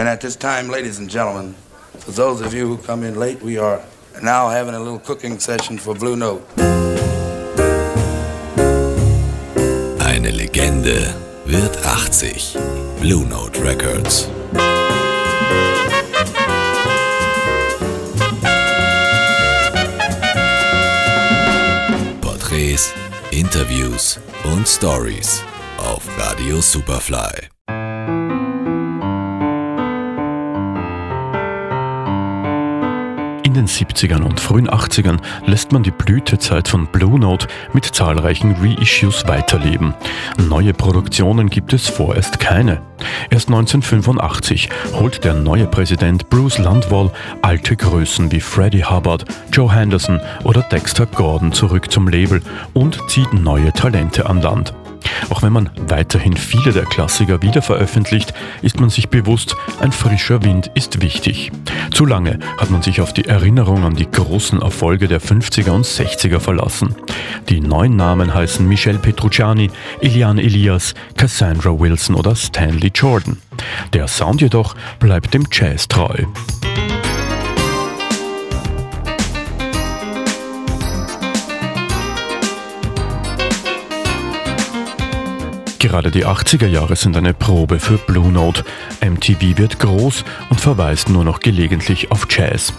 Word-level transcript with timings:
And 0.00 0.08
at 0.08 0.22
this 0.22 0.34
time, 0.34 0.70
ladies 0.70 0.98
and 0.98 1.10
gentlemen, 1.10 1.54
for 1.98 2.12
those 2.12 2.40
of 2.40 2.54
you 2.54 2.66
who 2.66 2.78
come 2.78 3.02
in 3.02 3.16
late, 3.16 3.42
we 3.42 3.58
are 3.58 3.82
now 4.22 4.48
having 4.48 4.72
a 4.74 4.78
little 4.78 4.98
cooking 4.98 5.38
session 5.38 5.76
for 5.76 5.94
Blue 5.94 6.16
Note. 6.16 6.42
Eine 10.00 10.30
Legende 10.30 11.14
wird 11.44 11.76
80. 11.84 12.56
Blue 13.02 13.26
Note 13.26 13.62
Records. 13.62 14.30
Porträts, 22.22 22.94
Interviews 23.32 24.18
und 24.44 24.66
Stories 24.66 25.42
auf 25.76 26.08
Radio 26.16 26.62
Superfly. 26.62 27.59
70ern 33.80 34.22
und 34.22 34.40
frühen 34.40 34.68
80ern 34.68 35.18
lässt 35.46 35.72
man 35.72 35.82
die 35.82 35.90
Blütezeit 35.90 36.68
von 36.68 36.86
Blue 36.86 37.18
Note 37.18 37.46
mit 37.72 37.84
zahlreichen 37.84 38.56
Reissues 38.60 39.26
weiterleben. 39.26 39.94
Neue 40.48 40.74
Produktionen 40.74 41.48
gibt 41.48 41.72
es 41.72 41.88
vorerst 41.88 42.40
keine. 42.40 42.82
Erst 43.30 43.48
1985 43.48 44.68
holt 44.92 45.24
der 45.24 45.34
neue 45.34 45.66
Präsident 45.66 46.28
Bruce 46.28 46.58
Landwall 46.58 47.10
alte 47.42 47.76
Größen 47.76 48.30
wie 48.30 48.40
Freddie 48.40 48.84
Hubbard, 48.84 49.24
Joe 49.52 49.72
Henderson 49.72 50.20
oder 50.44 50.62
Dexter 50.62 51.06
Gordon 51.06 51.52
zurück 51.52 51.90
zum 51.90 52.08
Label 52.08 52.42
und 52.74 53.00
zieht 53.08 53.32
neue 53.32 53.72
Talente 53.72 54.26
an 54.26 54.42
Land. 54.42 54.74
Auch 55.28 55.42
wenn 55.42 55.52
man 55.52 55.70
weiterhin 55.88 56.36
viele 56.36 56.72
der 56.72 56.84
Klassiker 56.84 57.42
wiederveröffentlicht, 57.42 58.34
ist 58.62 58.80
man 58.80 58.90
sich 58.90 59.08
bewusst, 59.08 59.56
ein 59.80 59.92
frischer 59.92 60.42
Wind 60.42 60.70
ist 60.74 61.02
wichtig. 61.02 61.52
Zu 61.92 62.06
lange 62.06 62.38
hat 62.58 62.70
man 62.70 62.82
sich 62.82 63.00
auf 63.00 63.12
die 63.12 63.26
Erinnerung 63.26 63.84
an 63.84 63.94
die 63.94 64.10
großen 64.10 64.60
Erfolge 64.60 65.08
der 65.08 65.20
50er 65.20 65.70
und 65.70 65.86
60er 65.86 66.40
verlassen. 66.40 66.94
Die 67.48 67.60
neuen 67.60 67.96
Namen 67.96 68.32
heißen 68.32 68.66
Michel 68.66 68.98
Petrucciani, 68.98 69.70
Elian 70.00 70.38
Elias, 70.38 70.94
Cassandra 71.16 71.78
Wilson 71.78 72.14
oder 72.14 72.34
Stanley 72.34 72.90
Jordan. 72.94 73.38
Der 73.92 74.08
Sound 74.08 74.40
jedoch 74.40 74.74
bleibt 74.98 75.34
dem 75.34 75.46
Jazz 75.50 75.88
treu. 75.88 76.24
Gerade 85.80 86.10
die 86.10 86.26
80er 86.26 86.66
Jahre 86.66 86.94
sind 86.94 87.16
eine 87.16 87.32
Probe 87.32 87.80
für 87.80 87.96
Blue 87.96 88.30
Note. 88.30 88.64
MTV 89.00 89.56
wird 89.56 89.78
groß 89.78 90.26
und 90.50 90.60
verweist 90.60 91.08
nur 91.08 91.24
noch 91.24 91.40
gelegentlich 91.40 92.12
auf 92.12 92.26
Jazz. 92.28 92.74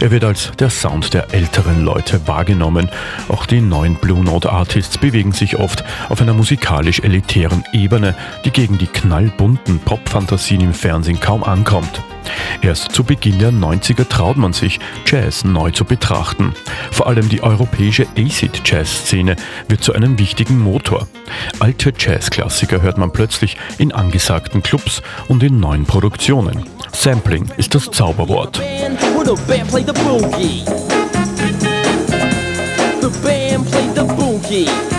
Er 0.00 0.10
wird 0.10 0.22
als 0.22 0.52
der 0.58 0.68
Sound 0.68 1.14
der 1.14 1.32
älteren 1.32 1.82
Leute 1.82 2.28
wahrgenommen. 2.28 2.90
Auch 3.28 3.46
die 3.46 3.62
neuen 3.62 3.94
Blue 3.94 4.22
Note 4.22 4.52
Artists 4.52 4.98
bewegen 4.98 5.32
sich 5.32 5.56
oft 5.56 5.82
auf 6.10 6.20
einer 6.20 6.34
musikalisch 6.34 7.00
elitären 7.00 7.64
Ebene, 7.72 8.14
die 8.44 8.50
gegen 8.50 8.76
die 8.76 8.86
knallbunten 8.86 9.78
Pop-Fantasien 9.78 10.60
im 10.60 10.74
Fernsehen 10.74 11.20
kaum 11.20 11.44
ankommt. 11.44 12.02
Erst 12.62 12.92
zu 12.92 13.04
Beginn 13.04 13.38
der 13.38 13.50
90er 13.50 14.08
traut 14.08 14.36
man 14.36 14.52
sich, 14.52 14.80
Jazz 15.06 15.44
neu 15.44 15.70
zu 15.70 15.84
betrachten. 15.84 16.54
Vor 16.90 17.06
allem 17.06 17.28
die 17.28 17.42
europäische 17.42 18.06
Acid-Jazz-Szene 18.16 19.36
wird 19.68 19.82
zu 19.82 19.92
einem 19.92 20.18
wichtigen 20.18 20.58
Motor. 20.58 21.08
Alte 21.60 21.92
Jazzklassiker 21.96 22.82
hört 22.82 22.98
man 22.98 23.12
plötzlich 23.12 23.56
in 23.78 23.92
angesagten 23.92 24.62
Clubs 24.62 25.02
und 25.28 25.42
in 25.42 25.60
neuen 25.60 25.86
Produktionen. 25.86 26.64
Sampling 26.92 27.50
ist 27.56 27.74
das 27.74 27.90
Zauberwort. 27.90 28.60
The 34.52 34.91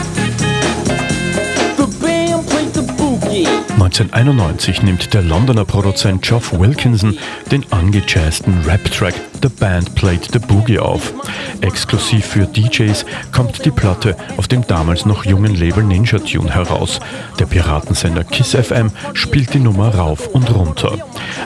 1991 3.83 4.81
nimmt 4.83 5.13
der 5.13 5.21
Londoner 5.21 5.65
Produzent 5.65 6.21
Geoff 6.21 6.57
Wilkinson 6.57 7.17
den 7.51 7.69
angejazzten 7.69 8.61
Rap-Track 8.65 9.15
The 9.43 9.49
Band 9.49 9.93
Played 9.95 10.29
the 10.31 10.39
Boogie 10.39 10.79
auf. 10.79 11.13
Exklusiv 11.59 12.25
für 12.25 12.45
DJs 12.45 13.05
kommt 13.33 13.65
die 13.65 13.71
Platte 13.71 14.15
auf 14.37 14.47
dem 14.47 14.65
damals 14.65 15.05
noch 15.05 15.25
jungen 15.25 15.53
Label 15.53 15.83
Ninja 15.83 16.19
Tune 16.19 16.49
heraus. 16.49 17.01
Der 17.39 17.45
Piratensender 17.45 18.23
Kiss 18.23 18.55
FM 18.55 18.89
spielt 19.13 19.53
die 19.53 19.59
Nummer 19.59 19.93
rauf 19.95 20.27
und 20.27 20.49
runter. 20.55 20.97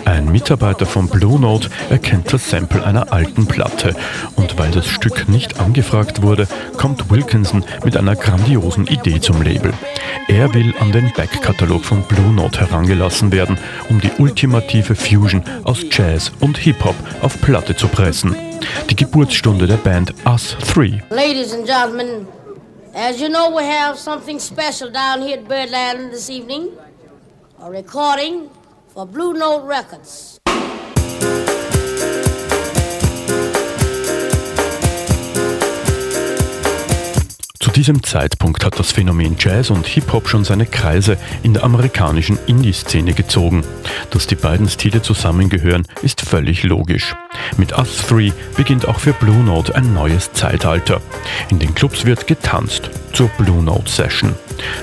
Ein 0.05 0.31
Mitarbeiter 0.31 0.85
von 0.85 1.07
Blue 1.07 1.39
Note 1.39 1.69
erkennt 1.89 2.31
das 2.31 2.47
Sample 2.47 2.85
einer 2.85 3.11
alten 3.11 3.47
Platte 3.47 3.95
und 4.35 4.59
weil 4.59 4.69
das 4.69 4.87
Stück 4.87 5.27
nicht 5.27 5.59
angefragt 5.59 6.21
wurde, 6.21 6.47
kommt 6.77 7.09
Wilkinson 7.09 7.65
mit 7.83 7.97
einer 7.97 8.15
grandiosen 8.15 8.85
Idee 8.85 9.19
zum 9.19 9.41
Label. 9.41 9.73
Er 10.27 10.53
will 10.53 10.73
an 10.79 10.91
den 10.91 11.11
Backkatalog 11.13 11.83
von 11.83 12.03
Blue 12.03 12.31
Note 12.31 12.59
herangelassen 12.59 13.31
werden, 13.31 13.57
um 13.89 13.99
die 14.01 14.11
ultimative 14.19 14.95
Fusion 14.95 15.43
aus 15.63 15.79
Jazz 15.89 16.31
und 16.39 16.57
Hip-Hop 16.57 16.95
auf 17.21 17.39
Platte 17.41 17.75
zu 17.75 17.86
pressen. 17.87 18.35
Die 18.89 18.95
Geburtsstunde 18.95 19.67
der 19.67 19.77
Band 19.77 20.13
Us 20.25 20.55
3. 20.73 21.03
Ladies 21.09 21.53
and 21.53 21.67
gentlemen, 21.67 22.27
as 22.93 23.19
you 23.19 23.27
know 23.29 23.49
we 23.49 23.63
have 23.63 23.97
something 23.97 24.39
special 24.39 24.89
down 24.89 25.21
here 25.21 25.37
at 25.37 25.47
Birdland 25.47 26.11
this 26.11 26.29
evening. 26.29 26.69
A 27.61 27.69
recording 27.69 28.49
for 28.93 29.05
Blue 29.05 29.33
Note 29.33 29.67
Records. 29.67 30.39
Diesem 37.77 38.01
Zeitpunkt 38.01 38.65
hat 38.65 38.79
das 38.79 38.91
Phänomen 38.91 39.35
Jazz 39.37 39.69
und 39.69 39.85
Hip-Hop 39.85 40.27
schon 40.27 40.43
seine 40.43 40.65
Kreise 40.65 41.15
in 41.43 41.53
der 41.53 41.63
amerikanischen 41.63 42.39
Indie-Szene 42.47 43.13
gezogen. 43.13 43.63
Dass 44.09 44.25
die 44.25 44.33
beiden 44.33 44.67
Stile 44.67 45.03
zusammengehören, 45.03 45.85
ist 46.01 46.21
völlig 46.21 46.63
logisch. 46.63 47.15
Mit 47.55 47.77
Us 47.77 48.07
3 48.07 48.33
beginnt 48.55 48.87
auch 48.87 48.99
für 48.99 49.13
Blue 49.13 49.43
Note 49.43 49.75
ein 49.75 49.93
neues 49.93 50.33
Zeitalter. 50.33 51.01
In 51.49 51.59
den 51.59 51.75
Clubs 51.75 52.05
wird 52.05 52.25
getanzt 52.25 52.89
zur 53.13 53.27
Blue 53.37 53.61
Note 53.61 53.91
Session. 53.91 54.33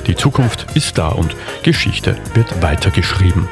Die 0.06 0.14
Zukunft 0.14 0.66
ist 0.74 0.96
da 0.96 1.08
und 1.08 1.34
Geschichte 1.64 2.16
wird 2.34 2.62
weitergeschrieben. 2.62 3.48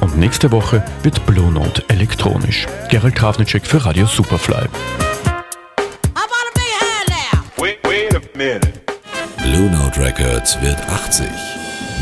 Und 0.00 0.16
nächste 0.16 0.50
Woche 0.52 0.82
wird 1.02 1.26
Blue 1.26 1.52
Note 1.52 1.84
elektronisch. 1.88 2.66
Gerald 2.88 3.14
Krafnicek 3.14 3.66
für 3.66 3.84
Radio 3.84 4.06
Superfly. 4.06 4.68
Minute. 8.36 8.85
Blue 9.56 9.70
Note 9.70 9.98
Records 9.98 10.60
wird 10.60 10.78
80 10.86 11.26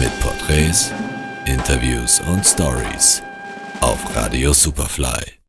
mit 0.00 0.10
Porträts, 0.18 0.90
Interviews 1.44 2.18
und 2.18 2.44
Stories 2.44 3.22
auf 3.80 4.16
Radio 4.16 4.52
Superfly. 4.52 5.43